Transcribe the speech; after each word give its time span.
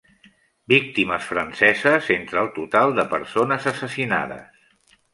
Víctimes 0.71 1.27
franceses 1.33 2.09
entre 2.17 2.41
el 2.47 2.51
total 2.57 2.97
de 3.01 3.07
persones 3.15 3.71
assassinades. 3.77 4.95